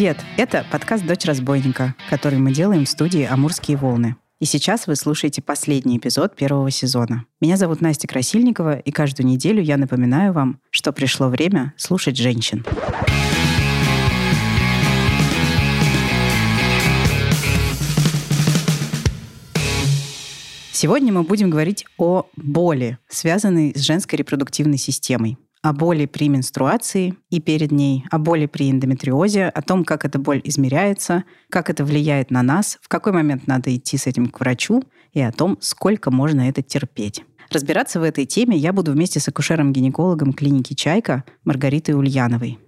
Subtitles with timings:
[0.00, 0.24] Привет!
[0.38, 4.16] Это подкаст «Дочь разбойника», который мы делаем в студии «Амурские волны».
[4.38, 7.26] И сейчас вы слушаете последний эпизод первого сезона.
[7.38, 12.64] Меня зовут Настя Красильникова, и каждую неделю я напоминаю вам, что пришло время слушать женщин.
[20.72, 27.14] Сегодня мы будем говорить о боли, связанной с женской репродуктивной системой о боли при менструации
[27.28, 31.84] и перед ней, о боли при эндометриозе, о том, как эта боль измеряется, как это
[31.84, 35.58] влияет на нас, в какой момент надо идти с этим к врачу и о том,
[35.60, 37.24] сколько можно это терпеть.
[37.50, 42.58] Разбираться в этой теме я буду вместе с акушером-гинекологом клиники «Чайка» Маргаритой Ульяновой.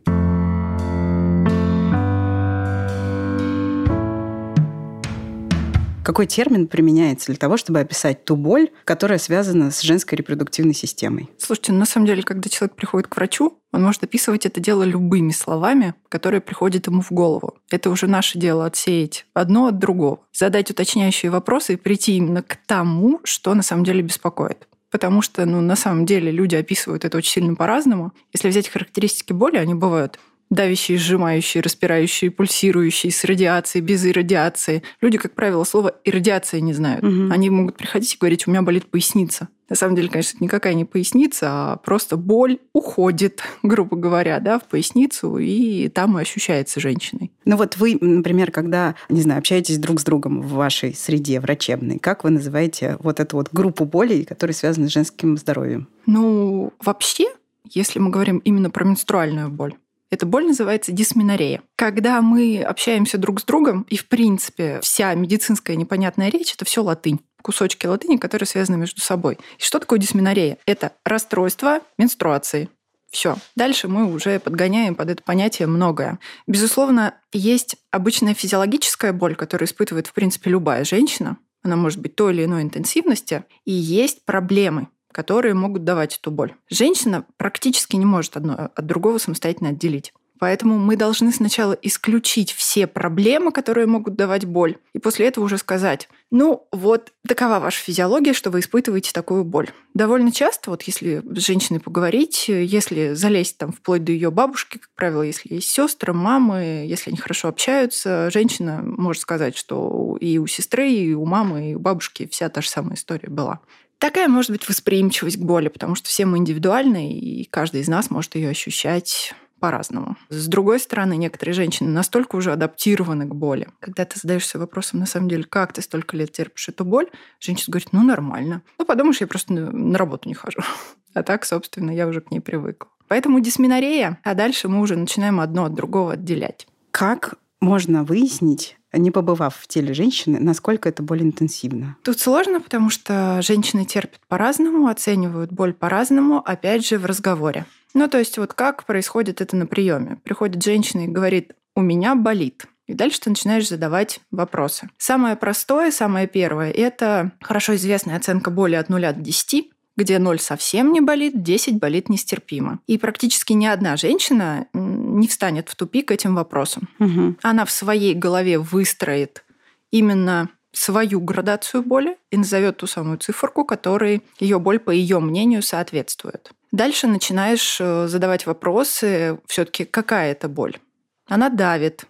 [6.05, 11.31] Какой термин применяется для того, чтобы описать ту боль, которая связана с женской репродуктивной системой?
[11.39, 14.83] Слушайте, ну, на самом деле, когда человек приходит к врачу, он может описывать это дело
[14.83, 17.57] любыми словами, которые приходят ему в голову.
[17.71, 22.59] Это уже наше дело отсеять одно от другого, задать уточняющие вопросы и прийти именно к
[22.67, 27.17] тому, что на самом деле беспокоит потому что, ну, на самом деле люди описывают это
[27.17, 28.13] очень сильно по-разному.
[28.35, 30.21] Если взять характеристики боли, они бывают
[30.53, 34.83] давящие, сжимающие, распирающие, пульсирующие, с радиацией, без иррадиации.
[35.01, 37.03] Люди, как правило, слово иррадиация не знают.
[37.03, 37.33] Угу.
[37.33, 39.49] Они могут приходить и говорить, у меня болит поясница.
[39.71, 44.59] На самом деле, конечно, это никакая не поясница, а просто боль уходит, грубо говоря, да,
[44.59, 47.33] в поясницу, и там и ощущается женщиной.
[47.47, 51.99] Ну вот вы, например, когда, не знаю, общаетесь друг с другом в вашей среде врачебной,
[51.99, 55.89] как вы называете вот эту вот группу болей, которые связаны с женским здоровьем?
[56.05, 57.29] Ну, вообще,
[57.71, 59.75] если мы говорим именно про менструальную боль,
[60.13, 61.63] эта боль называется дисминорея.
[61.75, 66.83] Когда мы общаемся друг с другом, и, в принципе, вся медицинская непонятная речь— это все
[66.83, 69.39] латынь кусочки латыни, которые связаны между собой.
[69.59, 70.59] И что такое дисминорея?
[70.65, 72.69] Это расстройство менструации.
[73.11, 73.37] Все.
[73.57, 76.21] Дальше мы уже подгоняем под это понятие многое.
[76.47, 81.37] Безусловно, есть обычная физиологическая боль, которую испытывает, в принципе, любая женщина.
[81.65, 83.45] Она может быть той или иной интенсивности.
[83.65, 86.55] И есть проблемы, которые могут давать эту боль.
[86.69, 90.13] Женщина практически не может одно от другого самостоятельно отделить.
[90.43, 95.57] Поэтому мы должны сначала исключить все проблемы, которые могут давать боль, и после этого уже
[95.57, 99.71] сказать, ну вот такова ваша физиология, что вы испытываете такую боль.
[99.95, 104.91] Довольно часто, вот если с женщиной поговорить, если залезть там вплоть до ее бабушки, как
[104.97, 110.49] правило, если есть сестры, мамы, если они хорошо общаются, женщина может сказать, что и у
[110.49, 113.61] сестры, и у мамы, и у бабушки вся та же самая история была.
[114.03, 118.11] Такая может быть восприимчивость к боли, потому что все мы индивидуальны, и каждый из нас
[118.11, 120.17] может ее ощущать по-разному.
[120.29, 123.69] С другой стороны, некоторые женщины настолько уже адаптированы к боли.
[123.79, 127.71] Когда ты задаешься вопросом, на самом деле, как ты столько лет терпишь эту боль, женщина
[127.71, 128.63] говорит, ну, нормально.
[128.77, 130.59] Ну, подумаешь, я просто на работу не хожу.
[131.15, 132.91] А так, собственно, я уже к ней привыкла.
[133.07, 136.67] Поэтому дисминорея, а дальше мы уже начинаем одно от другого отделять.
[136.91, 141.97] Как можно выяснить, не побывав в теле женщины, насколько это боль интенсивна?
[142.03, 147.65] Тут сложно, потому что женщины терпят по-разному, оценивают боль по-разному, опять же, в разговоре.
[147.95, 150.19] Ну, то есть вот как происходит это на приеме?
[150.25, 152.67] Приходит женщина и говорит, у меня болит.
[152.87, 154.91] И дальше ты начинаешь задавать вопросы.
[154.99, 160.39] Самое простое, самое первое, это хорошо известная оценка боли от 0 до 10 где 0
[160.39, 162.81] совсем не болит, 10 болит нестерпимо.
[162.87, 166.89] И практически ни одна женщина не встанет в тупик этим вопросом.
[166.99, 167.37] Угу.
[167.43, 169.45] Она в своей голове выстроит
[169.91, 175.63] именно свою градацию боли и назовет ту самую циферку, которой ее боль, по ее мнению,
[175.63, 176.51] соответствует.
[176.73, 180.79] Дальше начинаешь э, задавать вопросы, все-таки какая это боль.
[181.27, 182.07] Она давит,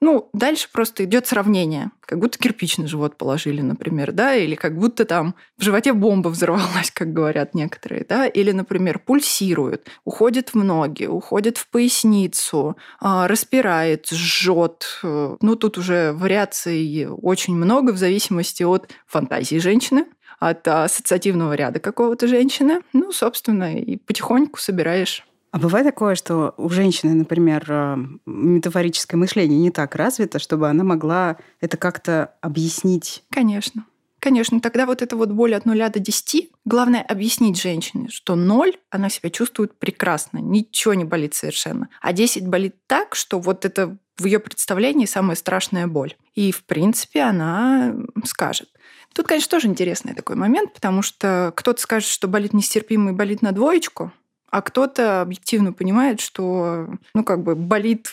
[0.00, 1.90] ну, дальше просто идет сравнение.
[2.00, 6.28] Как будто кирпич на живот положили, например, да, или как будто там в животе бомба
[6.28, 13.26] взорвалась, как говорят некоторые, да, или, например, пульсирует, уходит в ноги, уходит в поясницу, а,
[13.26, 15.00] распирает, жжет.
[15.02, 20.04] Ну, тут уже вариаций очень много в зависимости от фантазии женщины,
[20.38, 22.82] от ассоциативного ряда какого-то женщины.
[22.92, 25.26] Ну, собственно, и потихоньку собираешь
[25.56, 30.84] а бывает такое, что у женщины, например, э, метафорическое мышление не так развито, чтобы она
[30.84, 33.24] могла это как-то объяснить?
[33.30, 33.86] Конечно.
[34.18, 38.76] Конечно, тогда вот эта вот боль от нуля до 10, главное объяснить женщине, что 0,
[38.90, 41.88] она себя чувствует прекрасно, ничего не болит совершенно.
[42.02, 46.16] А 10 болит так, что вот это в ее представлении самая страшная боль.
[46.34, 47.94] И, в принципе, она
[48.26, 48.68] скажет.
[49.14, 53.40] Тут, конечно, тоже интересный такой момент, потому что кто-то скажет, что болит нестерпимо и болит
[53.40, 54.12] на двоечку,
[54.56, 58.08] а кто-то объективно понимает, что, ну, как бы болит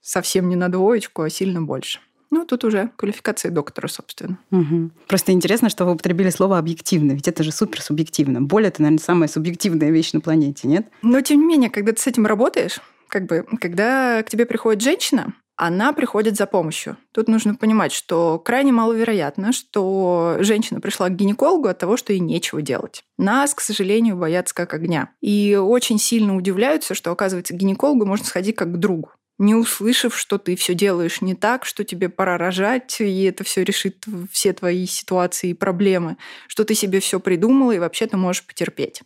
[0.00, 2.00] совсем не на двоечку, а сильно больше.
[2.30, 4.38] Ну, тут уже квалификация доктора, собственно.
[4.52, 4.90] Угу.
[5.06, 8.40] Просто интересно, что вы употребили слово «объективно», ведь это же супер субъективно.
[8.40, 10.86] Боль– это, наверное, самая субъективная вещь на планете, нет?
[11.02, 14.80] Но, тем не менее, когда ты с этим работаешь, как бы, когда к тебе приходит
[14.80, 16.96] женщина, она приходит за помощью.
[17.12, 22.20] Тут нужно понимать, что крайне маловероятно, что женщина пришла к гинекологу от того, что ей
[22.20, 23.04] нечего делать.
[23.18, 25.10] Нас, к сожалению, боятся как огня.
[25.20, 29.10] И очень сильно удивляются, что, оказывается, к гинекологу можно сходить как к другу
[29.42, 33.64] не услышав, что ты все делаешь не так, что тебе пора рожать, и это все
[33.64, 36.16] решит все твои ситуации и проблемы,
[36.46, 39.02] что ты себе все придумала и вообще ты можешь потерпеть.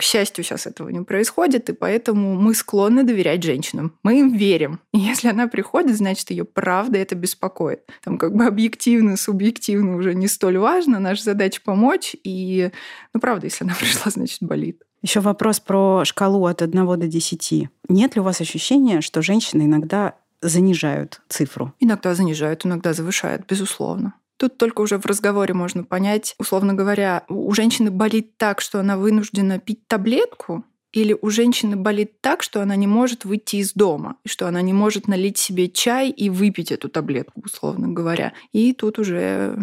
[0.00, 3.98] К счастью, сейчас этого не происходит, и поэтому мы склонны доверять женщинам.
[4.02, 4.80] Мы им верим.
[4.94, 7.82] И если она приходит, значит, ее правда это беспокоит.
[8.02, 11.00] Там как бы объективно, субъективно уже не столь важно.
[11.00, 12.16] Наша задача помочь.
[12.24, 12.70] И,
[13.12, 14.82] ну, правда, если она пришла, значит, болит.
[15.02, 17.68] Еще вопрос про шкалу от 1 до 10.
[17.90, 21.74] Нет ли у вас ощущения, что женщины иногда занижают цифру?
[21.78, 24.14] Иногда занижают, иногда завышают, безусловно.
[24.40, 28.96] Тут только уже в разговоре можно понять, условно говоря, у женщины болит так, что она
[28.96, 30.64] вынуждена пить таблетку,
[30.94, 34.62] или у женщины болит так, что она не может выйти из дома, и что она
[34.62, 38.32] не может налить себе чай и выпить эту таблетку, условно говоря.
[38.52, 39.58] И тут уже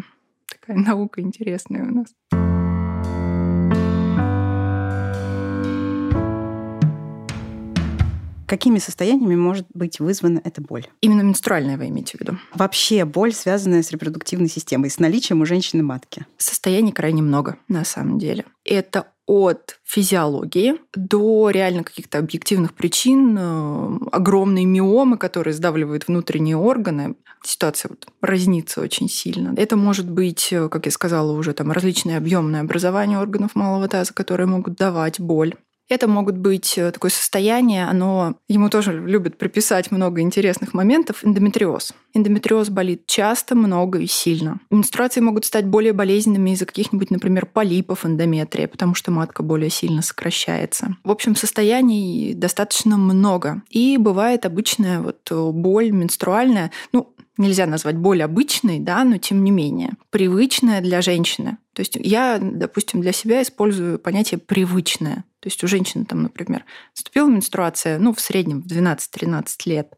[0.47, 2.13] такая наука интересная у нас.
[8.47, 10.87] Какими состояниями может быть вызвана эта боль?
[11.01, 12.37] Именно менструальная вы имеете в виду?
[12.53, 16.25] Вообще боль, связанная с репродуктивной системой, с наличием у женщины матки.
[16.37, 18.45] Состояний крайне много, на самом деле.
[18.63, 27.15] Это от физиологии до реально каких-то объективных причин, э, огромные миомы, которые сдавливают внутренние органы.
[27.43, 29.53] Ситуация вот разнится очень сильно.
[29.57, 34.13] Это может быть, э, как я сказала уже, там различные объемные образования органов малого таза,
[34.13, 35.55] которые могут давать боль.
[35.89, 41.23] Это могут быть э, такое состояние, оно ему тоже любят приписать много интересных моментов.
[41.23, 41.93] Эндометриоз.
[42.13, 44.59] Эндометриоз болит часто, много и сильно.
[44.69, 50.01] Менструации могут стать более болезненными из-за каких-нибудь, например, полипов эндометрия, потому что матка более сильно
[50.01, 50.97] сокращается.
[51.03, 53.61] В общем, состояний достаточно много.
[53.69, 56.71] И бывает обычная вот э, боль менструальная.
[56.91, 61.57] Ну, нельзя назвать боль обычной, да, но тем не менее, привычная для женщины.
[61.73, 65.23] То есть я, допустим, для себя использую понятие «привычное».
[65.39, 69.93] То есть у женщины там, например, наступила менструация, ну, в среднем в 12-13 лет.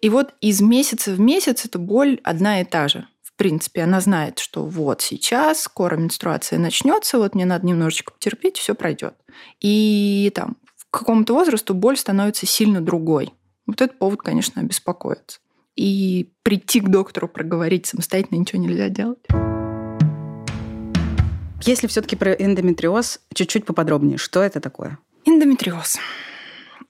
[0.00, 3.06] И вот из месяца в месяц эта боль одна и та же.
[3.22, 8.58] В принципе, она знает, что вот сейчас скоро менструация начнется, вот мне надо немножечко потерпеть,
[8.58, 9.14] все пройдет.
[9.60, 10.56] И там
[10.90, 13.32] к какому-то возрасту боль становится сильно другой.
[13.66, 15.38] Вот этот повод, конечно, беспокоится.
[15.76, 19.24] И прийти к доктору, проговорить самостоятельно ничего нельзя делать.
[21.64, 24.98] Если все-таки про эндометриоз, чуть-чуть поподробнее, что это такое?
[25.24, 25.98] Эндометриоз.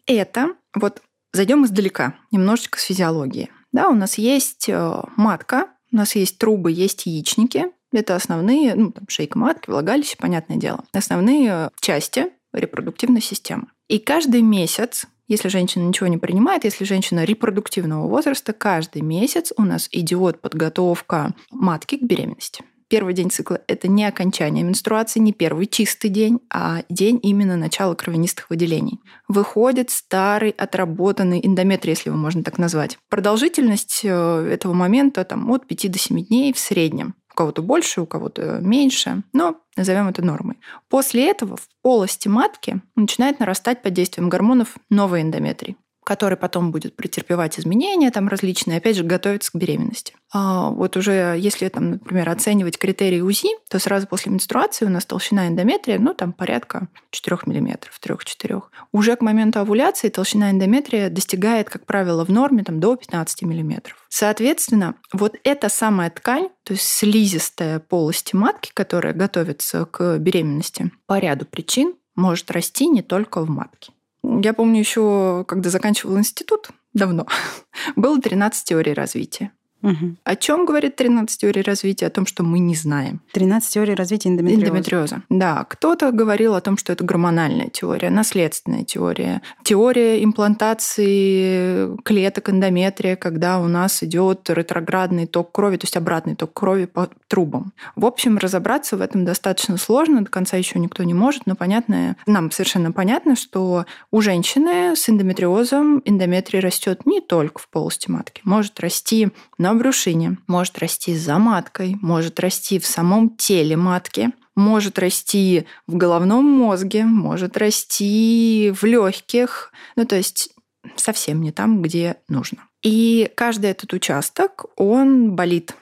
[0.06, 1.02] Это, вот
[1.32, 3.50] зайдем издалека, немножечко с физиологии.
[3.72, 7.66] Да, у нас есть э, матка, у нас есть трубы, есть яичники.
[7.92, 10.84] Это основные, ну, там, шейка матки, влагалище, понятное дело.
[10.92, 13.66] Основные части репродуктивной системы.
[13.88, 19.62] И каждый месяц, если женщина ничего не принимает, если женщина репродуктивного возраста, каждый месяц у
[19.62, 22.62] нас идет подготовка матки к беременности
[22.92, 27.94] первый день цикла– это не окончание менструации, не первый чистый день, а день именно начала
[27.94, 29.00] кровянистых выделений.
[29.28, 32.98] Выходит старый отработанный эндометрий, если его можно так назвать.
[33.08, 37.14] Продолжительность э, этого момента там, от 5 до 7 дней в среднем.
[37.32, 40.58] У кого-то больше, у кого-то меньше, но назовем это нормой.
[40.88, 46.96] После этого в полости матки начинает нарастать под действием гормонов новый эндометрий который потом будет
[46.96, 50.14] претерпевать изменения там различные, опять же, готовиться к беременности.
[50.32, 55.04] А вот уже если, там, например, оценивать критерии УЗИ, то сразу после менструации у нас
[55.04, 58.62] толщина эндометрия, ну, там порядка 4 мм, 3-4.
[58.92, 63.94] Уже к моменту овуляции толщина эндометрия достигает, как правило, в норме там, до 15 мм.
[64.08, 71.18] Соответственно, вот эта самая ткань, то есть слизистая полости матки, которая готовится к беременности, по
[71.18, 73.92] ряду причин может расти не только в матке.
[74.24, 77.26] Я помню еще, когда заканчивал институт, давно,
[77.96, 79.52] было 13 теорий развития.
[79.82, 80.16] Угу.
[80.24, 82.06] О чем говорит 13 теорий развития?
[82.06, 83.20] О том, что мы не знаем.
[83.32, 84.66] 13 теорий развития эндометриоза.
[84.66, 85.22] Эндометриоза.
[85.28, 93.16] Да, кто-то говорил о том, что это гормональная теория, наследственная теория, теория имплантации клеток эндометрия,
[93.16, 97.72] когда у нас идет ретроградный ток крови, то есть обратный ток крови по трубам.
[97.96, 102.16] В общем, разобраться в этом достаточно сложно, до конца еще никто не может, но понятно,
[102.26, 108.42] нам совершенно понятно, что у женщины с эндометриозом эндометрий растет не только в полости матки,
[108.44, 114.30] может расти на на брюшине, может расти за маткой, может расти в самом теле матки,
[114.54, 120.50] может расти в головном мозге, может расти в легких, ну то есть
[120.96, 122.58] совсем не там, где нужно.
[122.82, 125.74] И каждый этот участок, он болит.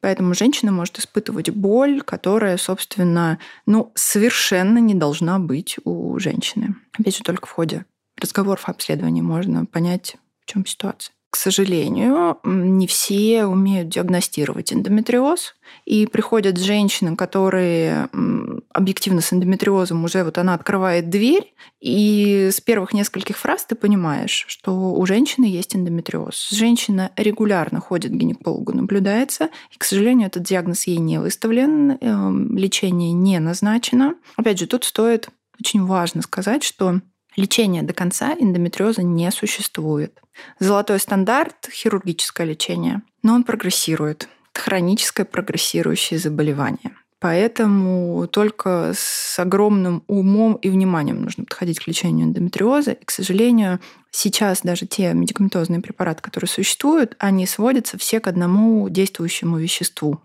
[0.00, 6.76] Поэтому женщина может испытывать боль, которая, собственно, ну, совершенно не должна быть у женщины.
[6.98, 7.84] Опять же, только в ходе
[8.20, 11.14] разговоров, обследований можно понять, в чем ситуация.
[11.34, 15.56] К сожалению, не все умеют диагностировать эндометриоз.
[15.84, 18.08] И приходят женщины, которые
[18.72, 24.44] объективно с эндометриозом уже вот она открывает дверь, и с первых нескольких фраз ты понимаешь,
[24.46, 26.50] что у женщины есть эндометриоз.
[26.50, 32.56] Женщина регулярно ходит к гинекологу, наблюдается, и, к сожалению, этот диагноз ей не выставлен, эм,
[32.56, 34.14] лечение не назначено.
[34.36, 37.00] Опять же, тут стоит очень важно сказать, что
[37.36, 40.20] Лечения до конца эндометриоза не существует.
[40.58, 44.28] Золотой стандарт– хирургическое лечение, но он прогрессирует.
[44.52, 46.92] Это хроническое прогрессирующее заболевание.
[47.18, 52.92] Поэтому только с огромным умом и вниманием нужно подходить к лечению эндометриоза.
[52.92, 58.88] И, к сожалению, сейчас даже те медикаментозные препараты, которые существуют, они сводятся все к одному
[58.90, 60.20] действующему веществу.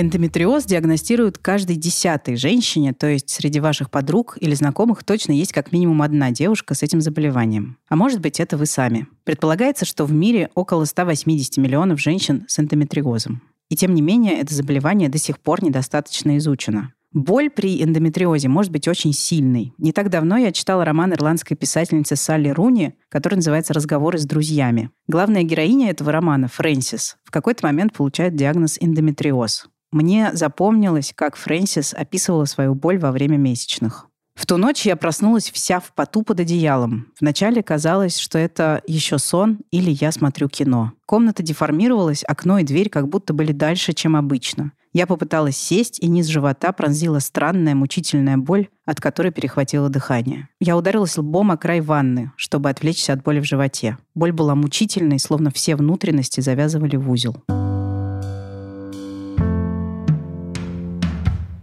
[0.00, 5.72] Эндометриоз диагностируют каждой десятой женщине, то есть среди ваших подруг или знакомых точно есть как
[5.72, 7.76] минимум одна девушка с этим заболеванием.
[7.86, 9.08] А может быть, это вы сами.
[9.24, 13.42] Предполагается, что в мире около 180 миллионов женщин с эндометриозом.
[13.68, 16.94] И тем не менее, это заболевание до сих пор недостаточно изучено.
[17.12, 19.74] Боль при эндометриозе может быть очень сильной.
[19.76, 24.90] Не так давно я читала роман ирландской писательницы Салли Руни, который называется «Разговоры с друзьями».
[25.08, 29.68] Главная героиня этого романа, Фрэнсис, в какой-то момент получает диагноз эндометриоз.
[29.92, 34.06] Мне запомнилось, как Фрэнсис описывала свою боль во время месячных.
[34.40, 37.08] В ту ночь я проснулась вся в поту под одеялом.
[37.20, 40.92] Вначале казалось, что это еще сон или я смотрю кино.
[41.04, 44.72] Комната деформировалась, окно и дверь как будто были дальше, чем обычно.
[44.92, 50.48] Я попыталась сесть, и низ живота пронзила странная мучительная боль, от которой перехватило дыхание.
[50.58, 53.98] Я ударилась лбом о край ванны, чтобы отвлечься от боли в животе.
[54.14, 57.36] Боль была мучительной, словно все внутренности завязывали в узел.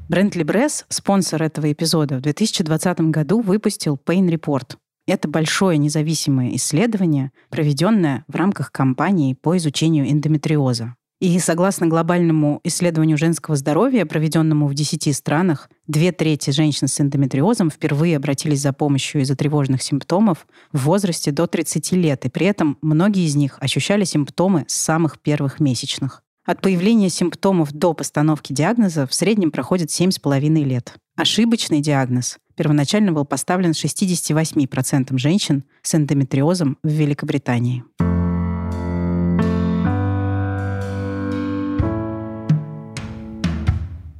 [0.09, 4.77] Бренд Libres, спонсор этого эпизода, в 2020 году выпустил Pain Report.
[5.05, 10.95] Это большое независимое исследование, проведенное в рамках кампании по изучению эндометриоза.
[11.19, 17.69] И согласно глобальному исследованию женского здоровья, проведенному в 10 странах, две трети женщин с эндометриозом
[17.69, 22.77] впервые обратились за помощью из-за тревожных симптомов в возрасте до 30 лет, и при этом
[22.81, 26.23] многие из них ощущали симптомы с самых первых месячных.
[26.47, 30.93] От появления симптомов до постановки диагноза в среднем проходит 7,5 лет.
[31.17, 37.83] Ошибочный диагноз первоначально был поставлен 68% женщин с эндометриозом в Великобритании.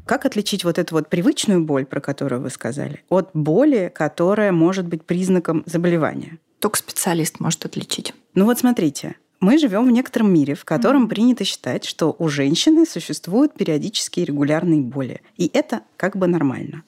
[0.06, 4.86] Как отличить вот эту вот привычную боль, про которую вы сказали, от боли, которая может
[4.86, 6.40] быть признаком заболевания?
[6.60, 8.14] Только специалист может отличить.
[8.34, 11.10] Ну вот смотрите, мы живем в некотором мире, в котором mm-hmm.
[11.10, 15.22] принято считать, что у женщины существуют периодические регулярные боли.
[15.38, 16.84] И это как бы нормально.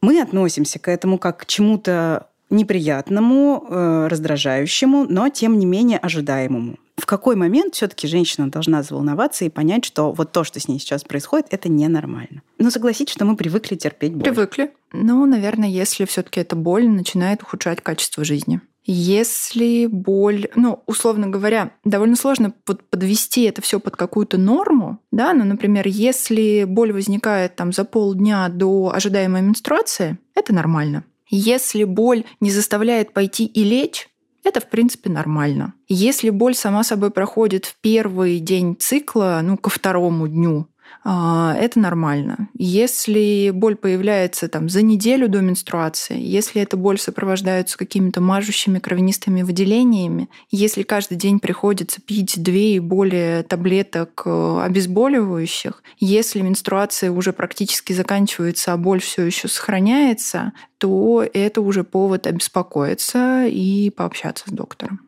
[0.00, 6.76] Мы относимся к этому как к чему-то неприятному, э, раздражающему, но тем не менее ожидаемому.
[6.96, 10.80] В какой момент все-таки женщина должна заволноваться и понять, что вот то, что с ней
[10.80, 12.42] сейчас происходит, это ненормально?
[12.58, 14.24] Ну, согласитесь, что мы привыкли терпеть боль.
[14.24, 14.72] Привыкли.
[14.92, 18.60] Ну, наверное, если все-таки эта боль начинает ухудшать качество жизни.
[18.90, 25.44] Если боль, ну, условно говоря, довольно сложно подвести это все под какую-то норму, да, ну,
[25.44, 31.04] например, если боль возникает там за полдня до ожидаемой менструации, это нормально.
[31.28, 34.08] Если боль не заставляет пойти и лечь,
[34.42, 35.74] это, в принципе, нормально.
[35.88, 40.66] Если боль сама собой проходит в первый день цикла, ну, ко второму дню,
[41.04, 42.48] это нормально.
[42.54, 49.42] Если боль появляется там за неделю до менструации, если эта боль сопровождается какими-то мажущими кровянистыми
[49.42, 57.32] выделениями, если каждый день приходится пить две и более таблеток э, обезболивающих, если менструация уже
[57.32, 64.52] практически заканчивается, а боль все еще сохраняется, то это уже повод обеспокоиться и пообщаться с
[64.52, 65.07] доктором.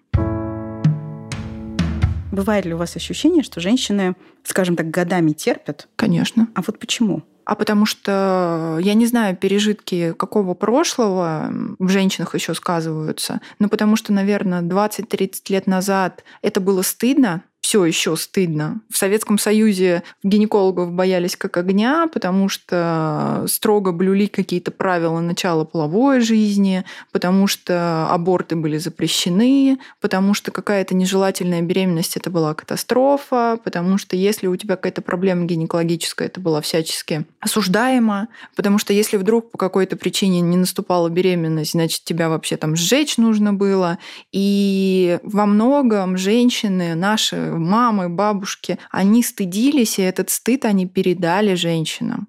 [2.32, 5.88] Бывает ли у вас ощущение, что женщины, скажем так, годами терпят?
[5.96, 6.48] Конечно.
[6.54, 7.22] А вот почему?
[7.44, 13.96] А потому что я не знаю, пережитки какого прошлого в женщинах еще сказываются, но потому
[13.96, 18.80] что, наверное, 20-30 лет назад это было стыдно, все еще стыдно.
[18.90, 26.20] В Советском Союзе гинекологов боялись как огня, потому что строго блюли какие-то правила начала половой
[26.20, 33.98] жизни, потому что аборты были запрещены, потому что какая-то нежелательная беременность это была катастрофа, потому
[33.98, 39.50] что если у тебя какая-то проблема гинекологическая, это было всячески осуждаемо, потому что если вдруг
[39.50, 43.98] по какой-то причине не наступала беременность, значит, тебя вообще там сжечь нужно было.
[44.32, 52.28] И во многом женщины, наши мамы, бабушки, они стыдились, и этот стыд они передали женщинам.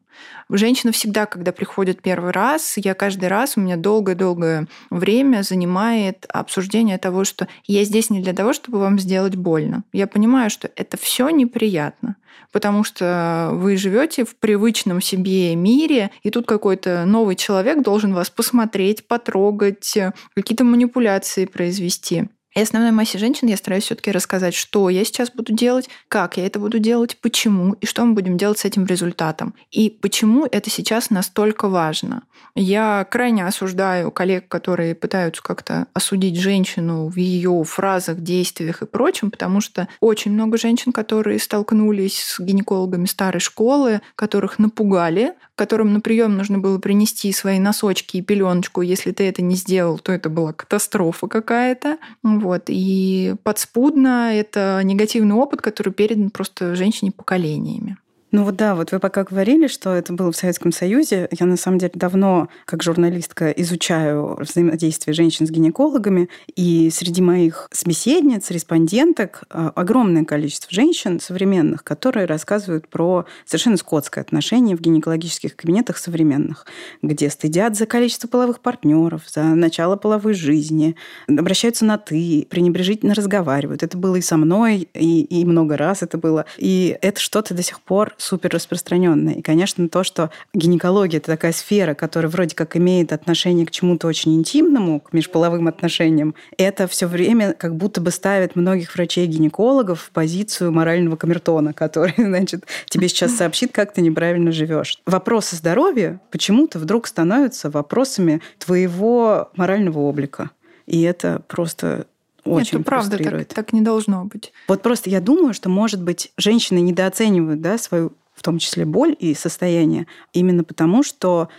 [0.50, 6.98] Женщина всегда, когда приходит первый раз, я каждый раз, у меня долгое-долгое время занимает обсуждение
[6.98, 9.84] того, что я здесь не для того, чтобы вам сделать больно.
[9.94, 12.18] Я понимаю, что это все неприятно,
[12.52, 18.30] потому что вы живете в привычном себе мире, и тут какой-то новый человек должен вас
[18.30, 19.98] посмотреть, потрогать,
[20.36, 22.30] какие-то манипуляции произвести.
[22.54, 26.46] И основной массе женщин я стараюсь все-таки рассказать, что я сейчас буду делать, как я
[26.46, 29.54] это буду делать, почему и что мы будем делать с этим результатом.
[29.72, 32.24] И почему это сейчас настолько важно.
[32.54, 39.32] Я крайне осуждаю коллег, которые пытаются как-то осудить женщину в ее фразах, действиях и прочем,
[39.32, 46.02] потому что очень много женщин, которые столкнулись с гинекологами старой школы, которых напугали, которым на
[46.02, 48.82] прием нужно было принести свои носочки и пеленочку.
[48.82, 52.00] Если ты это не сделал, то это была катастрофа какая-то.
[52.24, 52.64] Вот.
[52.66, 57.98] И подспудно это негативный опыт, который передан просто женщине поколениями.
[58.32, 61.28] Ну вот да, вот вы пока говорили, что это было в Советском Союзе.
[61.38, 66.30] Я на самом деле давно, как журналистка, изучаю взаимодействие женщин с гинекологами.
[66.56, 74.24] И среди моих собеседниц, респонденток а, огромное количество женщин современных, которые рассказывают про совершенно скотское
[74.24, 76.66] отношение в гинекологических кабинетах современных,
[77.02, 80.96] где стыдят за количество половых партнеров, за начало половой жизни,
[81.28, 83.84] обращаются на «ты», пренебрежительно разговаривают.
[83.84, 86.46] Это было и со мной, и, и много раз это было.
[86.58, 89.36] И это что-то до сих пор супер распространенное.
[89.36, 94.08] И, конечно, то, что гинекология– это такая сфера, которая вроде как имеет отношение к чему-то
[94.08, 100.12] очень интимному, к межполовым отношениям, это все время как будто бы ставит многих врачей-гинекологов в
[100.12, 105.00] позицию морального камертона, который, значит, тебе сейчас сообщит, как ты неправильно живешь.
[105.06, 110.52] Вопросы здоровья почему-то вдруг становятся вопросами твоего морального облика.
[110.86, 112.06] И это просто
[112.44, 114.54] очень Нет, это правда, так, так не должно быть.
[114.68, 119.16] Вот просто я думаю, что, может быть, женщины недооценивают да, свою, в том числе, боль
[119.20, 121.50] и состояние, именно потому, что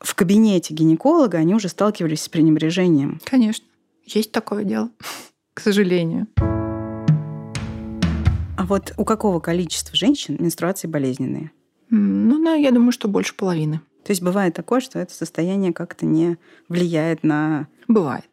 [0.00, 3.20] в кабинете гинеколога они уже сталкивались с пренебрежением.
[3.24, 3.66] Конечно.
[4.06, 4.90] Есть такое дело,
[5.54, 6.26] к сожалению.
[8.56, 11.50] А вот у какого количества женщин менструации болезненные?
[11.90, 13.80] Ну, да, я думаю, что больше половины.
[14.04, 17.68] То есть бывает такое, что это состояние как-то не влияет на...
[17.86, 18.31] Бывает.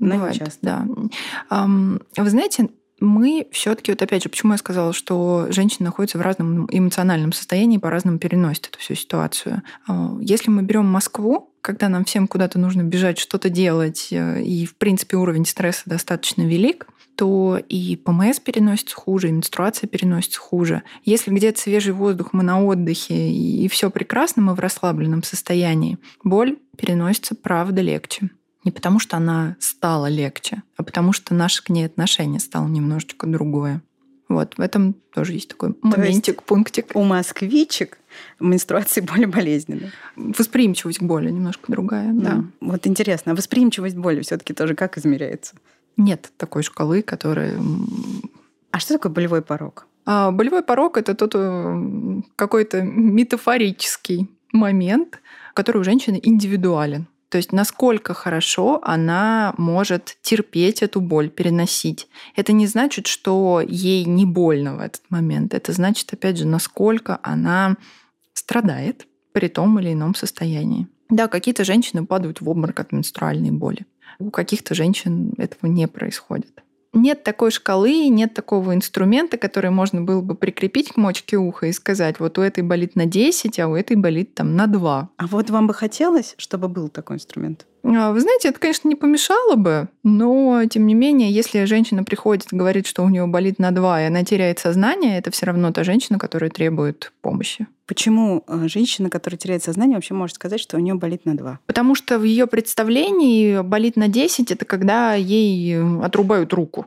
[0.00, 0.58] Но Бывает, часто.
[0.62, 1.68] Да.
[2.16, 6.68] Вы знаете, мы все-таки, вот опять же, почему я сказала, что женщины находятся в разном
[6.70, 9.62] эмоциональном состоянии, по-разному переносят эту всю ситуацию.
[9.86, 14.66] А, если мы берем Москву, когда нам всем куда-то нужно бежать, что-то делать, э, и,
[14.66, 16.86] в принципе, уровень стресса достаточно велик,
[17.16, 20.82] то и ПМС переносится хуже, и менструация переносится хуже.
[21.04, 26.56] Если где-то свежий воздух, мы на отдыхе, и все прекрасно, мы в расслабленном состоянии, боль
[26.78, 28.30] переносится, правда, легче.
[28.64, 33.26] Не потому, что она стала легче, а потому, что наше к ней отношение стало немножечко
[33.26, 33.82] другое.
[34.28, 36.90] Вот, в этом тоже есть такой моментик, есть пунктик.
[36.94, 37.98] У москвичек
[38.38, 39.92] менструации более болезненные.
[40.14, 42.34] Восприимчивость к боли немножко другая, да.
[42.34, 42.44] да.
[42.60, 45.56] Вот интересно, а восприимчивость боли все таки тоже как измеряется?
[45.96, 47.58] Нет такой шкалы, которая...
[48.70, 49.86] А что такое болевой порог?
[50.06, 55.20] А болевой порог– это тот э, какой-то метафорический момент,
[55.54, 57.08] который у женщины индивидуален.
[57.30, 62.08] То есть насколько хорошо она может терпеть эту боль, переносить.
[62.34, 65.54] Это не значит, что ей не больно в этот момент.
[65.54, 67.76] Это значит, опять же, насколько она
[68.34, 70.88] страдает при том или ином состоянии.
[71.08, 73.86] Да, какие-то женщины падают в обморок от менструальной боли.
[74.18, 80.20] У каких-то женщин этого не происходит нет такой шкалы, нет такого инструмента, который можно было
[80.20, 83.74] бы прикрепить к мочке уха и сказать, вот у этой болит на 10, а у
[83.74, 85.10] этой болит там на 2.
[85.16, 87.66] А вот вам бы хотелось, чтобы был такой инструмент?
[87.82, 92.52] А, вы знаете, это, конечно, не помешало бы, но, тем не менее, если женщина приходит
[92.52, 95.72] и говорит, что у нее болит на 2, и она теряет сознание, это все равно
[95.72, 97.66] та женщина, которая требует помощи.
[97.86, 101.58] Почему э, женщина, которая теряет сознание, вообще может сказать, что у нее болит на 2?
[101.66, 106.86] Потому что в ее представлении болит на 10 это когда ей отрубают руку,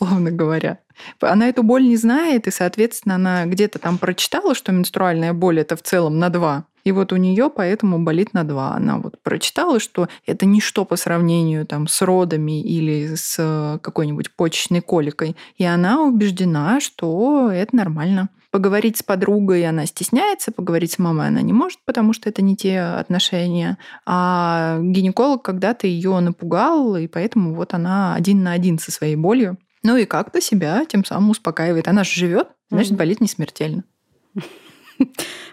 [0.00, 0.78] словно говоря.
[1.20, 5.76] Она эту боль не знает, и, соответственно, она где-то там прочитала, что менструальная боль это
[5.76, 6.64] в целом на 2.
[6.84, 8.74] И вот у нее поэтому болит на 2.
[8.74, 14.80] Она вот прочитала, что это ничто по сравнению там, с родами или с какой-нибудь почечной
[14.80, 15.36] коликой.
[15.56, 18.30] И она убеждена, что это нормально.
[18.50, 22.56] Поговорить с подругой она стесняется, поговорить с мамой она не может, потому что это не
[22.56, 23.76] те отношения.
[24.06, 29.58] А гинеколог когда-то ее напугал, и поэтому вот она один на один со своей болью.
[29.82, 31.88] Ну и как-то себя тем самым успокаивает.
[31.88, 33.84] Она же живет, значит, болит не смертельно.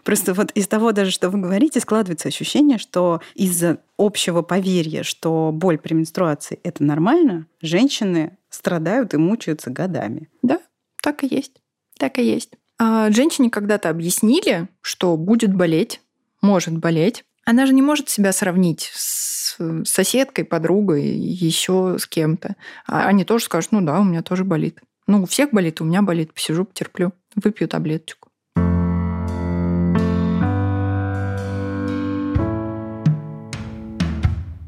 [0.04, 5.52] Просто вот из того даже, что вы говорите, складывается ощущение, что из-за общего поверья, что
[5.54, 10.30] боль при менструации– это нормально, женщины страдают и мучаются годами.
[10.42, 10.60] Да,
[11.02, 11.62] так и есть.
[11.98, 12.52] Так и есть.
[12.78, 16.02] А женщине когда-то объяснили, что будет болеть,
[16.42, 17.24] может болеть.
[17.48, 19.56] Она же не может себя сравнить с
[19.86, 22.58] соседкой, подругой, еще с кем-то.
[22.86, 24.82] А они тоже скажут, ну да, у меня тоже болит.
[25.08, 28.28] Ну, у всех болит, у меня болит, посижу, потерплю, выпью таблеточку.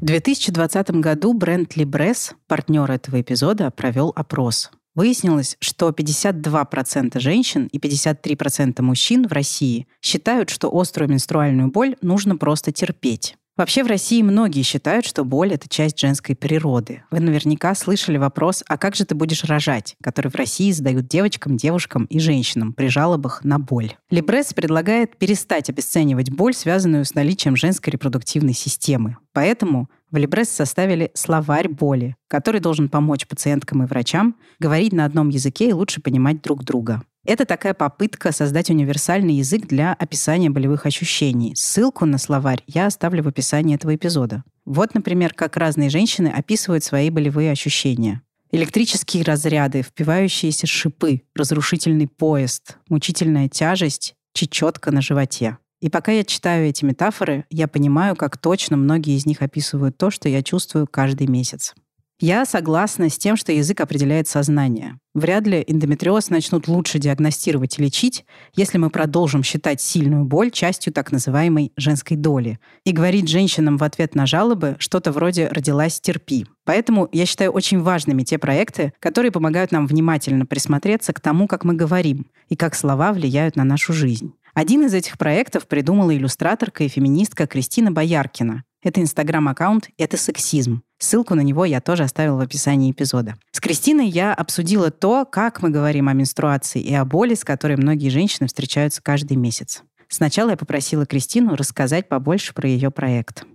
[0.00, 4.70] В 2020 году бренд Libres, партнер этого эпизода, провел опрос.
[4.94, 12.36] Выяснилось, что 52% женщин и 53% мужчин в России считают, что острую менструальную боль нужно
[12.36, 13.36] просто терпеть.
[13.60, 17.02] Вообще в России многие считают, что боль— это часть женской природы.
[17.10, 21.58] Вы наверняка слышали вопрос «А как же ты будешь рожать?», который в России задают девочкам,
[21.58, 23.96] девушкам и женщинам при жалобах на боль.
[24.08, 29.18] Либрес предлагает перестать обесценивать боль, связанную с наличием женской репродуктивной системы.
[29.32, 35.28] Поэтому в Либрес составили словарь боли, который должен помочь пациенткам и врачам говорить на одном
[35.28, 37.02] языке и лучше понимать друг друга.
[37.24, 41.54] Это такая попытка создать универсальный язык для описания болевых ощущений.
[41.54, 44.42] Ссылку на словарь я оставлю в описании этого эпизода.
[44.64, 48.22] Вот, например, как разные женщины описывают свои болевые ощущения.
[48.52, 55.58] Электрические разряды, впивающиеся шипы, разрушительный поезд, мучительная тяжесть, чечетка на животе.
[55.80, 60.10] И пока я читаю эти метафоры, я понимаю, как точно многие из них описывают то,
[60.10, 61.74] что я чувствую каждый месяц.
[62.22, 64.98] Я согласна с тем, что язык определяет сознание.
[65.14, 70.92] Вряд ли эндометриоз начнут лучше диагностировать и лечить, если мы продолжим считать сильную боль частью
[70.92, 76.46] так называемой женской доли и говорить женщинам в ответ на жалобы что-то вроде «родилась, терпи».
[76.66, 81.64] Поэтому я считаю очень важными те проекты, которые помогают нам внимательно присмотреться к тому, как
[81.64, 84.34] мы говорим и как слова влияют на нашу жизнь.
[84.60, 88.64] Один из этих проектов придумала иллюстраторка и феминистка Кристина Бояркина.
[88.82, 90.82] Это инстаграм-аккаунт «Это сексизм».
[90.98, 93.36] Ссылку на него я тоже оставила в описании эпизода.
[93.52, 97.78] С Кристиной я обсудила то, как мы говорим о менструации и о боли, с которой
[97.78, 99.82] многие женщины встречаются каждый месяц.
[100.08, 103.46] Сначала я попросила Кристину рассказать побольше про ее проект.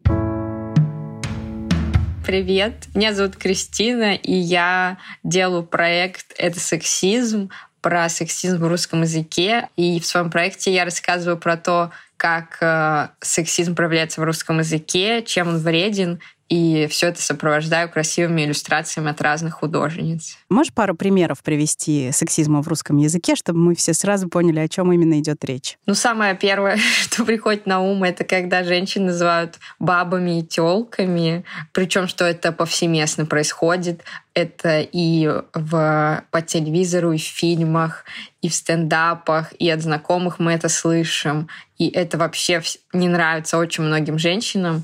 [2.26, 7.52] Привет, меня зовут Кристина, и я делаю проект «Это сексизм»,
[7.86, 9.70] про сексизм в русском языке.
[9.76, 15.22] И в своем проекте я рассказываю про то, как э, сексизм проявляется в русском языке,
[15.22, 20.38] чем он вреден и все это сопровождаю красивыми иллюстрациями от разных художниц.
[20.50, 24.92] Можешь пару примеров привести сексизма в русском языке, чтобы мы все сразу поняли, о чем
[24.94, 25.78] именно идет речь?
[25.88, 32.08] Ну, самое первое, что приходит на ум, это когда женщин называют бабами и телками, причем
[32.08, 34.04] что это повсеместно происходит.
[34.36, 38.04] Это и в, по телевизору, и в фильмах,
[38.42, 41.48] и в стендапах, и от знакомых мы это слышим.
[41.78, 44.84] И это вообще не нравится очень многим женщинам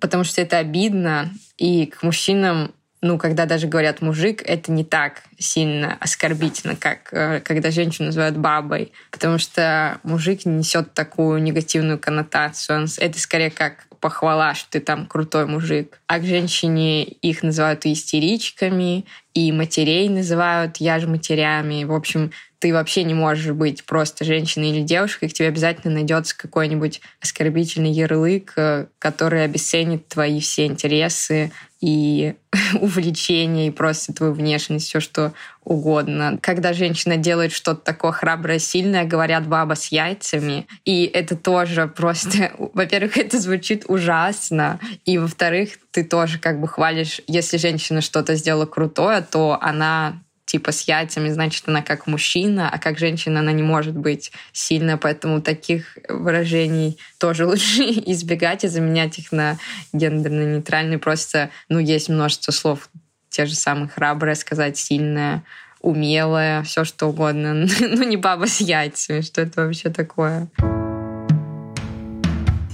[0.00, 5.22] потому что это обидно, и к мужчинам ну, когда даже говорят мужик, это не так
[5.38, 12.86] сильно оскорбительно, как э, когда женщину называют бабой, потому что мужик несет такую негативную коннотацию.
[12.98, 16.00] Это скорее как похвала, что ты там крутой мужик.
[16.06, 21.84] А к женщине их называют истеричками, и матерей называют я же матерями.
[21.84, 26.36] В общем, ты вообще не можешь быть просто женщиной или девушкой, к тебе обязательно найдется
[26.36, 32.34] какой-нибудь оскорбительный ярлык, э, который обесценит твои все интересы и
[32.80, 36.38] увлечения, и просто твою внешность, все что угодно.
[36.42, 40.66] Когда женщина делает что-то такое храброе, сильное, говорят баба с яйцами.
[40.84, 42.52] И это тоже просто...
[42.74, 44.80] Во-первых, это звучит ужасно.
[45.04, 50.72] И во-вторых, ты тоже как бы хвалишь, если женщина что-то сделала крутое, то она типа
[50.72, 55.42] с яйцами, значит, она как мужчина, а как женщина она не может быть сильная, поэтому
[55.42, 59.58] таких выражений тоже лучше избегать и заменять их на
[59.92, 60.98] гендерно-нейтральные.
[60.98, 62.88] Просто, ну, есть множество слов,
[63.28, 65.44] те же самые храбрая сказать, сильная,
[65.82, 67.52] умелая, все что угодно.
[67.80, 70.48] ну, не баба с яйцами, что это вообще такое?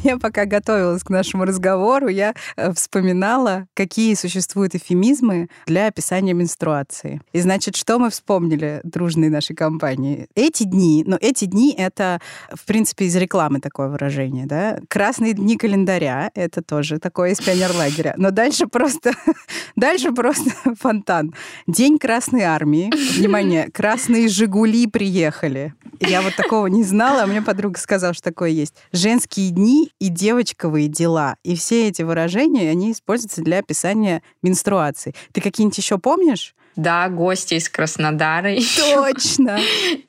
[0.05, 7.23] Я пока готовилась к нашему разговору, я э, вспоминала, какие существуют эфемизмы для описания менструации.
[7.33, 10.29] И значит, что мы вспомнили дружной нашей компании?
[10.35, 12.21] Эти дни, ну, эти дни— это,
[12.53, 14.79] в принципе, из рекламы такое выражение, да?
[14.89, 18.13] Красные дни календаря— это тоже такое из пионерлагеря.
[18.19, 19.13] Но дальше просто,
[19.77, 21.35] дальше просто фонтан.
[21.67, 22.93] День Красной Армии.
[23.19, 25.73] Внимание, красные «Жигули» приехали.
[26.07, 28.75] Я вот такого не знала, а мне подруга сказала, что такое есть.
[28.93, 31.37] Женские дни и девочковые дела.
[31.43, 35.15] И все эти выражения, они используются для описания менструации.
[35.33, 36.55] Ты какие-нибудь еще помнишь?
[36.77, 38.51] Да, гости из Краснодара.
[38.95, 39.59] Точно.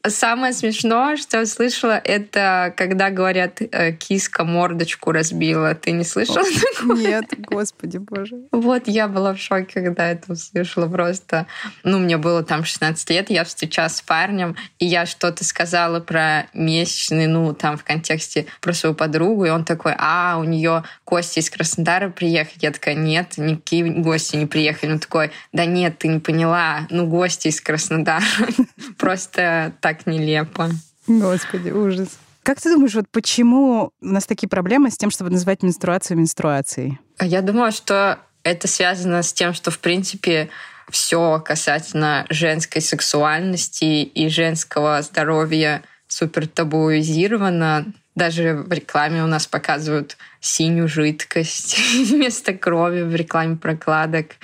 [0.07, 5.75] Самое смешное, что я слышала, это когда говорят, э, киска мордочку разбила.
[5.75, 6.43] Ты не слышала
[6.77, 6.97] такое?
[6.97, 8.37] Нет, господи боже.
[8.51, 11.45] Вот я была в шоке, когда это услышала просто.
[11.83, 16.47] Ну, мне было там 16 лет, я встречалась с парнем, и я что-то сказала про
[16.53, 21.39] месячные, ну, там в контексте про свою подругу, и он такой, а, у нее гости
[21.39, 22.57] из Краснодара приехали.
[22.61, 24.93] Я такая, нет, никакие гости не приехали.
[24.93, 26.54] Он такой, да нет, ты не поняла,
[26.89, 28.23] ну, гости из Краснодара.
[28.97, 30.69] Просто так нелепо.
[31.07, 32.09] Господи, ужас.
[32.43, 36.99] Как ты думаешь, вот почему у нас такие проблемы с тем, чтобы называть менструацию менструацией?
[37.19, 40.49] Я думаю, что это связано с тем, что, в принципе,
[40.89, 47.87] все касательно женской сексуальности и женского здоровья супер табуизировано.
[48.15, 51.77] Даже в рекламе у нас показывают синюю жидкость
[52.09, 54.37] вместо крови в рекламе прокладок.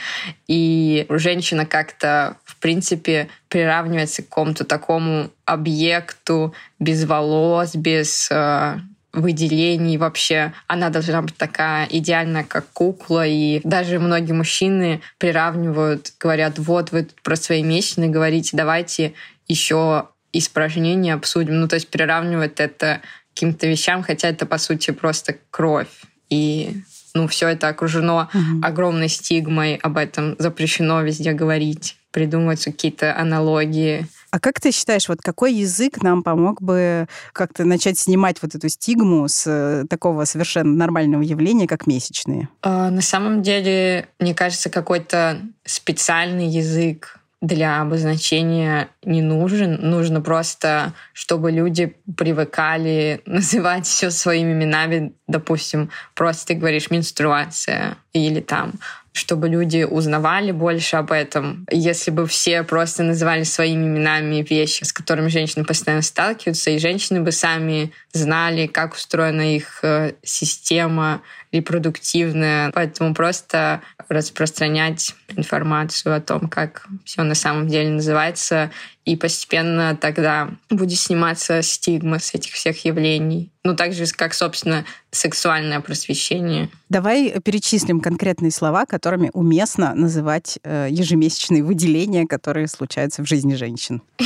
[0.48, 8.78] И женщина как-то, в принципе, приравнивается к какому-то такому объекту без волос, без э,
[9.14, 10.54] выделений вообще.
[10.68, 13.26] Она должна быть такая идеальная, как кукла.
[13.26, 19.14] И даже многие мужчины приравнивают, говорят, вот вы про свои месячные говорите, давайте
[19.48, 21.60] еще испражнения обсудим.
[21.60, 23.02] Ну, то есть приравнивать это
[23.34, 25.90] каким-то вещам, хотя это, по сути, просто кровь.
[26.30, 26.82] И
[27.14, 28.64] ну, все это окружено угу.
[28.64, 34.08] огромной стигмой, об этом запрещено везде говорить, придумываются какие-то аналогии.
[34.32, 38.70] А как ты считаешь, вот какой язык нам помог бы как-то начать снимать вот эту
[38.70, 42.48] стигму с э, такого совершенно нормального явления, как месячные?
[42.62, 49.78] А, на самом деле, мне кажется, какой-то специальный язык для обозначения не нужен.
[49.82, 55.14] Нужно просто, чтобы люди привыкали называть все своими именами.
[55.28, 58.74] Допустим, просто ты говоришь менструация или там
[59.14, 61.66] чтобы люди узнавали больше об этом.
[61.70, 67.20] Если бы все просто называли своими именами вещи, с которыми женщины постоянно сталкиваются, и женщины
[67.20, 72.72] бы сами знали, как устроена их э, система репродуктивная.
[72.72, 78.72] Поэтому просто распространять информацию о том, как все на самом деле называется,
[79.06, 83.52] и постепенно тогда будет сниматься стигма с этих всех явлений.
[83.64, 86.70] Ну, так же, как, собственно, сексуальное просвещение.
[86.90, 94.02] Давай перечислим конкретные слова, которыми уместно называть э, ежемесячные выделения, которые случаются в жизни женщин.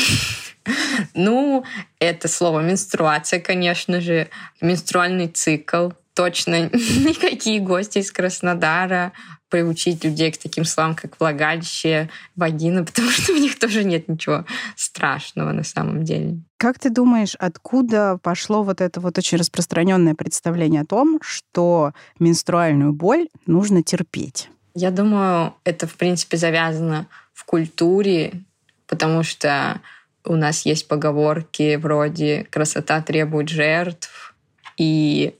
[1.13, 1.63] Ну,
[1.99, 4.29] это слово менструация, конечно же,
[4.61, 9.11] менструальный цикл, точно никакие гости из Краснодара,
[9.49, 14.45] приучить людей к таким словам, как влагалище, вагина, потому что у них тоже нет ничего
[14.75, 16.39] страшного на самом деле.
[16.57, 22.93] Как ты думаешь, откуда пошло вот это вот очень распространенное представление о том, что менструальную
[22.93, 24.49] боль нужно терпеть?
[24.73, 28.43] Я думаю, это, в принципе, завязано в культуре,
[28.87, 29.79] потому что
[30.25, 34.35] у нас есть поговорки вроде «красота требует жертв»,
[34.77, 35.35] и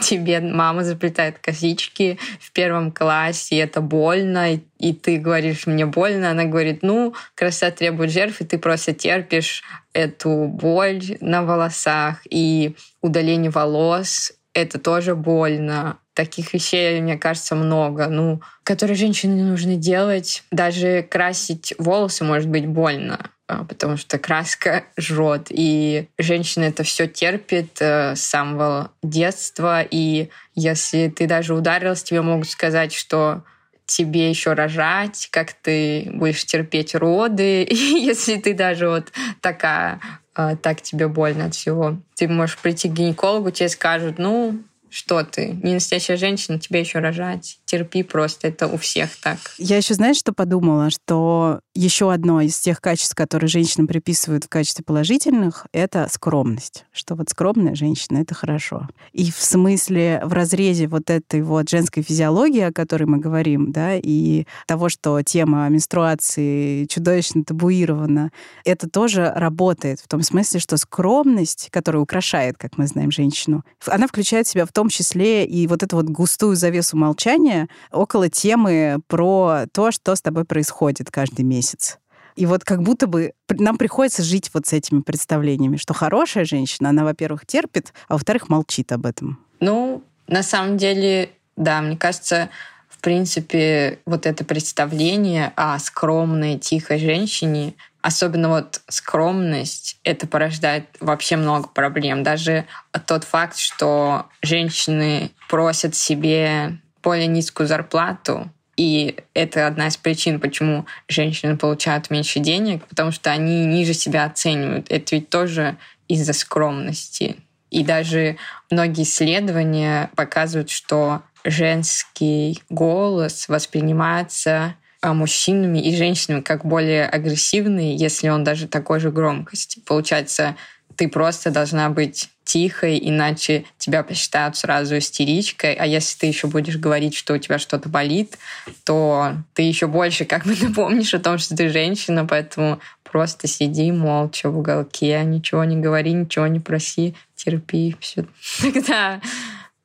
[0.00, 6.30] тебе мама заплетает косички в первом классе, и это больно, и, ты говоришь, мне больно,
[6.30, 12.76] она говорит, ну, красота требует жертв, и ты просто терпишь эту боль на волосах, и
[13.02, 15.98] удаление волос— это тоже больно.
[16.14, 20.42] Таких вещей, мне кажется, много, ну, которые женщине нужно делать.
[20.50, 23.30] Даже красить волосы может быть больно.
[23.50, 30.28] А, потому что краска жжет, и женщина это все терпит э, с самого детства, и
[30.54, 33.42] если ты даже ударилась, тебе могут сказать, что
[33.86, 39.08] тебе еще рожать, как ты будешь терпеть роды, если ты даже вот
[39.40, 40.00] такая,
[40.36, 41.98] э, так тебе больно от всего.
[42.14, 45.58] Ты можешь прийти к гинекологу, тебе скажут, ну, что ты?
[45.60, 47.58] Не настоящая женщина, тебе еще рожать.
[47.70, 49.38] Терпи просто, это у всех так.
[49.56, 50.90] Я еще, знаешь, что подумала?
[50.90, 56.84] Что еще одно из тех качеств, которые женщинам приписывают в качестве положительных, это скромность.
[56.90, 58.88] Что вот скромная женщина— это хорошо.
[59.12, 63.94] И в смысле, в разрезе вот этой вот женской физиологии, о которой мы говорим, да,
[63.94, 68.32] и того, что тема менструации чудовищно табуирована,
[68.64, 74.08] это тоже работает в том смысле, что скромность, которая украшает, как мы знаем, женщину, она
[74.08, 77.59] включает в себя в том числе и вот эту вот густую завесу молчания
[77.92, 81.98] около темы про то, что с тобой происходит каждый месяц.
[82.36, 86.90] И вот как будто бы нам приходится жить вот с этими представлениями, что хорошая женщина,
[86.90, 89.38] она, во-первых, терпит, а во-вторых, молчит об этом.
[89.58, 92.48] Ну, на самом деле, да, мне кажется,
[92.88, 101.36] в принципе, вот это представление о скромной, тихой женщине, особенно вот скромность, это порождает вообще
[101.36, 102.22] много проблем.
[102.22, 102.64] Даже
[103.06, 110.86] тот факт, что женщины просят себе более низкую зарплату, И это одна из причин, почему
[111.06, 114.90] женщины получают меньше денег, потому что они ниже себя оценивают.
[114.90, 115.76] Это ведь тоже
[116.08, 117.36] из-за скромности.
[117.70, 118.36] И даже
[118.70, 128.28] многие исследования показывают, что женский голос воспринимается а, мужчинами и женщинами как более агрессивный, если
[128.28, 129.80] он даже такой же громкости.
[129.86, 130.56] Получается,
[131.00, 135.72] ты просто должна быть тихой, иначе тебя посчитают сразу истеричкой.
[135.72, 138.36] А если ты еще будешь говорить, что у тебя что-то болит,
[138.84, 143.90] то ты еще больше как бы напомнишь о том, что ты женщина, поэтому просто сиди
[143.90, 148.26] молча в уголке, ничего не говори, ничего не проси, терпи, все.
[148.60, 149.22] Тогда,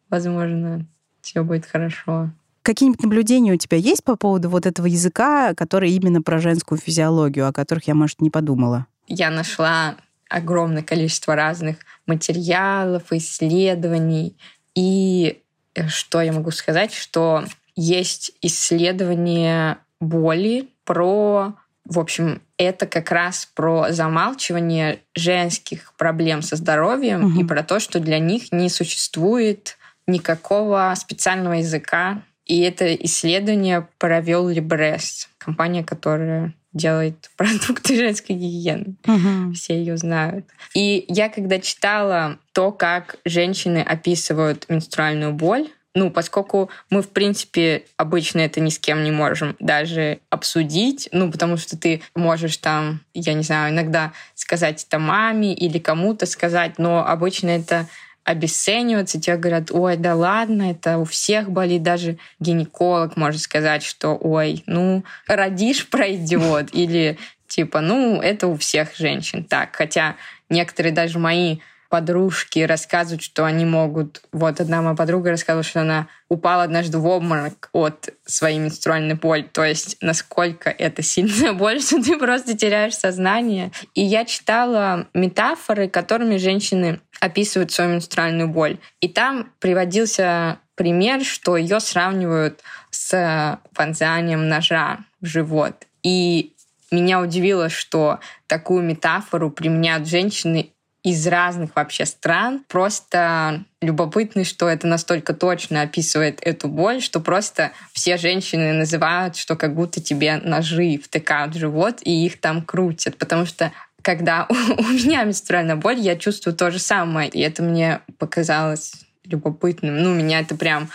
[0.10, 0.86] возможно,
[1.22, 2.30] все будет хорошо.
[2.62, 7.48] Какие-нибудь наблюдения у тебя есть по поводу вот этого языка, который именно про женскую физиологию,
[7.48, 8.88] о которых я, может, не подумала?
[9.08, 9.96] Я нашла
[10.30, 14.38] огромное количество разных материалов, исследований.
[14.74, 15.42] И
[15.76, 21.54] э, что я могу сказать, что есть исследования боли про,
[21.86, 27.42] в общем, это как раз про замалчивание женских проблем со здоровьем угу.
[27.42, 32.22] и про то, что для них не существует никакого специального языка.
[32.46, 38.96] И это исследование провел Либрест, компания, которая делает продукты женской гигиены.
[39.08, 39.54] Угу.
[39.54, 40.46] Все ее знают.
[40.76, 47.86] И я когда читала то, как женщины описывают менструальную боль, ну, поскольку мы, в принципе,
[47.96, 53.00] обычно это ни с кем не можем даже обсудить, ну, потому что ты можешь там,
[53.14, 57.88] я не знаю, иногда сказать это маме или кому-то сказать, но обычно это
[58.26, 64.18] обесцениваться, тебе говорят, ой, да ладно, это у всех болит, даже гинеколог может сказать, что,
[64.20, 69.76] ой, ну, родишь, пройдет, или типа, ну, это у всех женщин так.
[69.76, 70.16] Хотя
[70.50, 71.60] некоторые даже мои
[71.90, 74.22] подружки рассказывают, что они могут...
[74.32, 79.44] Вот одна моя подруга рассказывала, что она упала однажды в обморок от своей менструальной боли.
[79.44, 83.72] То есть насколько это сильная боль, что ты просто теряешь сознание.
[83.94, 88.78] И я читала метафоры, которыми женщины описывают свою менструальную боль.
[89.02, 95.88] И там приводился пример, что ее сравнивают с вонзанием ножа в живот.
[96.04, 96.54] И
[96.92, 100.72] меня удивило, что такую метафору применяют женщины
[101.06, 102.64] из разных вообще стран.
[102.68, 109.56] Просто любопытно, что это настолько точно описывает эту боль, что просто все женщины называют, что
[109.56, 113.18] как будто тебе ножи втыкают в живот и их там крутят.
[113.18, 113.72] Потому что
[114.06, 117.28] когда у меня менструальная боль, я чувствую то же самое.
[117.28, 118.94] И это мне показалось
[119.26, 119.98] любопытным.
[120.04, 120.90] Ну, меня это прям,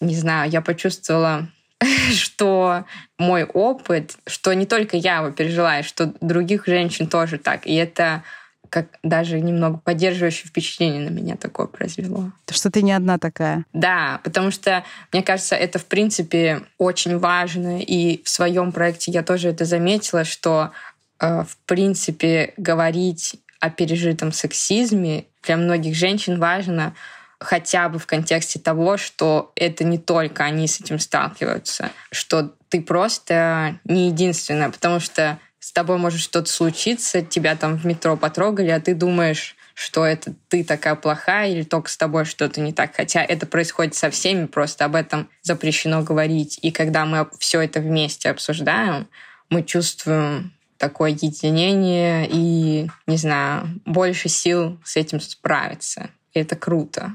[0.00, 1.48] не знаю, я почувствовала
[2.12, 2.84] что
[3.16, 7.64] мой опыт, что не только я его пережила, и что других женщин тоже так.
[7.64, 8.24] И это
[8.70, 12.32] как даже немного поддерживающее впечатление на меня такое произвело.
[12.50, 13.64] Что ты не одна такая.
[13.72, 17.80] Да, потому что, мне кажется, это, в принципе, очень важно.
[17.80, 20.72] И в своем проекте я тоже это заметила, что,
[21.20, 26.94] в принципе, говорить о пережитом сексизме для многих женщин важно
[27.40, 32.80] хотя бы в контексте того, что это не только они с этим сталкиваются, что ты
[32.80, 38.70] просто не единственная, потому что с тобой может что-то случиться, тебя там в метро потрогали,
[38.70, 42.96] а ты думаешь, что это ты такая плохая или только с тобой что-то не так.
[42.96, 46.58] Хотя это происходит со всеми, просто об этом запрещено говорить.
[46.62, 49.08] И когда мы все это вместе обсуждаем,
[49.50, 56.10] мы чувствуем такое единение и, не знаю, больше сил с этим справиться.
[56.32, 57.14] И это круто.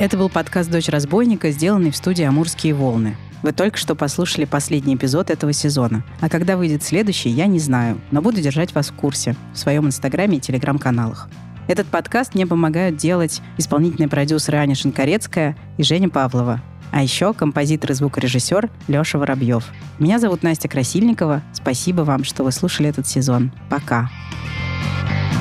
[0.00, 3.16] Это был подкаст «Дочь разбойника», сделанный в студии «Амурские волны».
[3.42, 6.04] Вы только что послушали последний эпизод этого сезона.
[6.20, 9.86] А когда выйдет следующий, я не знаю, но буду держать вас в курсе в своем
[9.86, 11.28] инстаграме и телеграм-каналах.
[11.72, 16.60] Этот подкаст мне помогают делать исполнительные продюсеры Аня Шинкарецкая и Женя Павлова.
[16.90, 19.64] А еще композитор и звукорежиссер Леша Воробьев.
[19.98, 21.40] Меня зовут Настя Красильникова.
[21.54, 23.52] Спасибо вам, что вы слушали этот сезон.
[23.70, 24.10] Пока.
[24.10, 25.31] Пока.